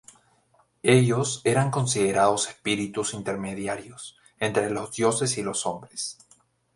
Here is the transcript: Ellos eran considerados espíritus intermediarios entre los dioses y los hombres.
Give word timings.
Ellos 0.81 1.41
eran 1.43 1.69
considerados 1.69 2.47
espíritus 2.49 3.13
intermediarios 3.13 4.17
entre 4.39 4.71
los 4.71 4.91
dioses 4.95 5.37
y 5.37 5.43
los 5.43 5.67
hombres. 5.67 6.17